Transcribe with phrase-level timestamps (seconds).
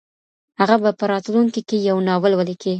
[0.59, 2.69] هغه به په راتلونکي کي یو ناول ولیکي.